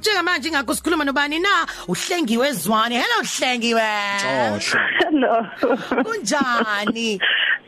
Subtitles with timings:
[0.00, 1.66] Njengamanje ingakho sikhuluma nobani na?
[1.88, 2.94] Uhlengiwe Zwane.
[2.94, 3.82] Hello hlengiwe.
[4.22, 5.46] Joshua Hello.
[6.04, 7.20] kunjani?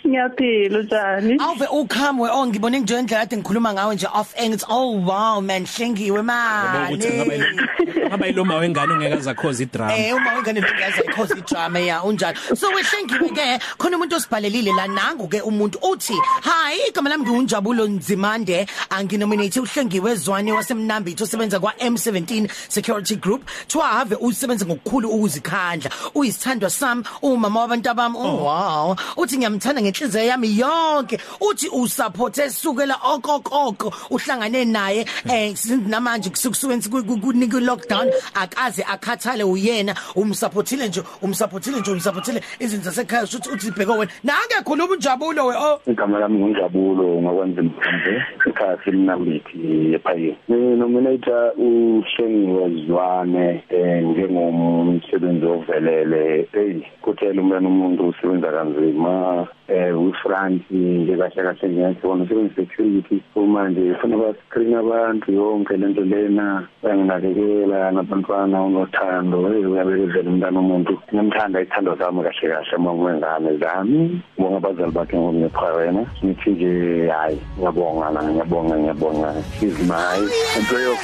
[0.06, 1.37] Ngiyaphila njani?
[1.40, 5.40] Awuve ukhamwe oh ngibone nje indlela kade ngikhuluma ngawe nje off air it's oh wow
[5.40, 9.96] man hlengiwe Ngoba ukuthi ngaba mani ilo- ngaba iloma wengane ongeke azakhoza idrama?
[9.96, 14.86] Eh uma ungane ngiyaza ikhosi idrama ya unjalo so wehlengiwe ke khona umuntu osibhalelile la
[14.88, 21.73] nangu ke umuntu uthi hi igama lami ngiunjabulo Nzimande anginominate uhlengiwe Zwane wasemnambithi osebenza kwa
[21.73, 23.43] M17 Security Group.
[23.69, 25.90] Thiwa have usebenza ngokukhulu ukuzikhandla.
[26.14, 28.36] Uyisithandwa sami umama wabantu abami oh.
[28.44, 28.96] wow.
[29.16, 31.19] Uthi ngiyamthanda ngenhliziyo yami yonke.
[31.41, 35.55] Uthi usupport esukela okokoko uhlangane naye eh
[35.89, 39.95] namanje kusukusuke kunika lockdown akaze akhathale uyena.
[40.17, 42.42] Umsupportile nje umsupportile nje umsupportile.
[42.59, 44.12] Izinto zasekhaya uthi uthi bheke wena.
[44.25, 45.81] Nange khuluma unjabulo we oh.
[45.87, 56.49] Igama lami ngunjabulo ngakwenza mhlambe ekhaya selinambithi ephayeni nginominator uhlengiwe zwane eh njengomsebenzi ovelele.
[56.53, 59.47] Hey kuthela umntana umuntu usebenza kanzima
[59.83, 66.05] eh uFrance nje kahle kahle ngiyakubona usebenza security uma nje ufuna ba-screen abantu yonke lento
[66.12, 66.47] lena
[66.83, 74.22] bayanginakekela nabantwana unothando hey uyabekezela umntana umuntu ngiyamthanda ithando sami kahle kahle uma ngumengane zami
[74.38, 76.03] ngibonga abazali bakhe ngomnepha wena.
[76.25, 79.30] Ngithi nje hayi ngiyabonga la ngiyabonga ngiyabonga.
[79.62, 80.19] Is my
[80.56, 81.03] employee of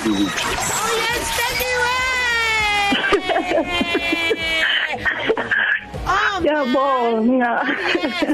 [6.66, 7.62] Ngiyabonga.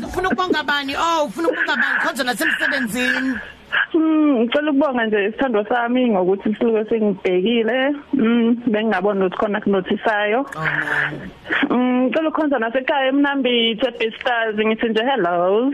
[0.06, 3.34] ufuna ukubonga bani oh ufuna ukubonga bani khonza nasemsebenzini
[3.94, 7.94] Mm, ngicela ukubonga nje isithando sami ngokuthi sisuke sengibhekile.
[8.12, 10.40] Mm, bengingabona ukuthi khona kunothisayo.
[10.40, 11.30] oh man
[11.70, 15.70] Mm, ngicela ukhonza nasekhaya emnambithi ebestars ngithi nje hello.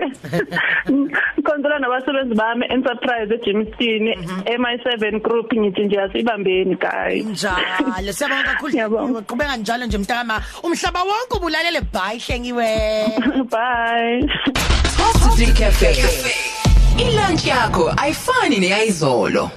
[0.90, 4.04] Ngikhonzela nabasebenzi bami enterprise eJimston
[4.52, 7.24] eMi7 group ngithi nje asibambeni guys.
[7.26, 9.20] njalo siyabonga kakhulu Ngiyabonga.
[9.22, 12.66] qhubeka njalo nje mntama umhlaba wonke ubulalele bye hlengiwe
[13.54, 14.20] Bye.
[14.96, 15.90] Top 3 Cafe.
[16.98, 19.50] Ilunch yakho ayifani neyizolo.